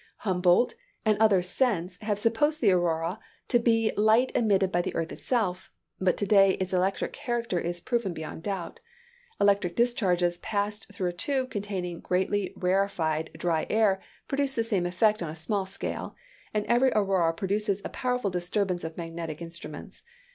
[0.25, 0.73] Humboldt,
[1.05, 3.19] and others since, have supposed the aurora
[3.49, 7.79] to be light emitted by the earth itself; but to day its electric character is
[7.79, 8.79] proven beyond a doubt.
[9.39, 15.21] Electric discharges passed through a tube containing greatly rarefied dry air produce the same effect
[15.21, 16.15] on a small scale;
[16.51, 20.01] and every aurora produces a powerful disturbance of magnetic instruments.